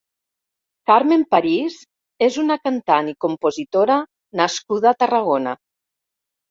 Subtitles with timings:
[0.91, 1.75] Carmen París
[2.29, 4.01] és una cantant i compositora
[4.45, 5.57] nascuda a Tarragona.